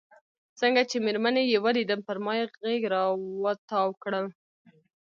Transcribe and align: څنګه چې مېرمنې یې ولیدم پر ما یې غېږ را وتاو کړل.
څنګه 0.59 0.81
چې 0.89 0.97
مېرمنې 1.05 1.43
یې 1.51 1.57
ولیدم 1.65 1.99
پر 2.07 2.17
ما 2.25 2.33
یې 2.39 2.45
غېږ 2.63 2.83
را 2.93 3.03
وتاو 3.43 3.89
کړل. 4.03 4.25